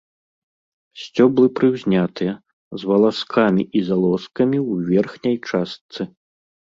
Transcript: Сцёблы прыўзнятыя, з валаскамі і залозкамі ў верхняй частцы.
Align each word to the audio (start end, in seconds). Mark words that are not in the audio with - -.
Сцёблы 1.01 1.45
прыўзнятыя, 1.57 2.31
з 2.83 2.89
валаскамі 2.91 3.63
і 3.81 3.83
залозкамі 3.91 4.59
ў 4.71 4.97
верхняй 4.97 5.37
частцы. 5.51 6.01